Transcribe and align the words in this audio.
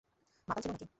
মাতাল 0.47 0.61
ছিল 0.63 0.71
নাকি? 0.71 0.85